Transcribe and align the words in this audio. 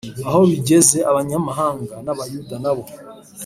Aho 0.27 0.39
bigeze 0.49 0.97
abanyamahanga 1.11 1.95
n 2.05 2.07
Abayuda 2.13 2.55
na 2.63 2.71
bo 2.77 2.83